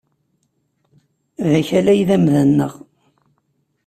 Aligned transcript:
D 1.49 1.51
Akal 1.59 1.85
ay 1.93 2.01
d 2.07 2.09
amda-nneɣ. 2.15 2.73